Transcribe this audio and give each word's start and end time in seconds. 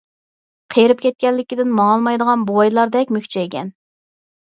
قېرىپ 0.75 1.03
كەتكەنلىكىدىن 1.03 1.69
ماڭالمايدىغان 1.79 2.45
بوۋايلاردەك 2.53 3.13
مۈكچەيگەن. 3.19 3.71